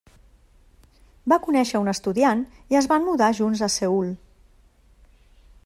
Va 1.33 1.37
conèixer 1.47 1.77
a 1.79 1.81
un 1.83 1.91
estudiant 1.91 2.41
i 2.75 2.79
es 2.81 2.89
van 2.93 3.07
mudar 3.11 3.29
junts 3.41 3.63
a 3.69 3.69
Seül. 3.75 4.11